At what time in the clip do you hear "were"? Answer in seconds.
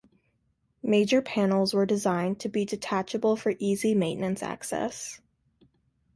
1.75-1.85